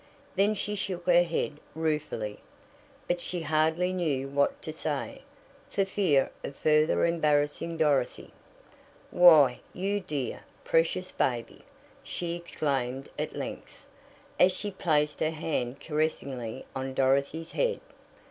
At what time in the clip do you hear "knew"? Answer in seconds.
3.93-4.29